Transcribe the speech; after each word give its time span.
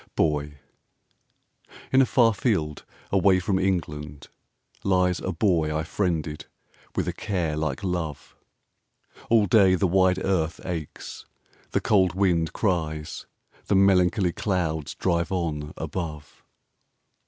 BOY 0.15 0.55
In 1.91 2.01
a 2.01 2.07
far 2.07 2.33
field, 2.33 2.85
away 3.11 3.39
from 3.39 3.59
England, 3.59 4.29
lies 4.83 5.19
A 5.19 5.31
Boy 5.31 5.77
I 5.77 5.83
friended 5.83 6.47
with 6.95 7.07
a 7.07 7.13
care 7.13 7.55
like 7.55 7.83
love; 7.83 8.35
All 9.29 9.45
day 9.45 9.75
the 9.75 9.85
wide 9.85 10.17
earth 10.25 10.59
aches, 10.65 11.27
the 11.69 11.81
cold 11.81 12.15
wind 12.15 12.51
cries, 12.51 13.27
The 13.67 13.75
melancholy 13.75 14.31
clouds 14.33 14.95
drive 14.95 15.31
on 15.31 15.71
above. 15.77 16.43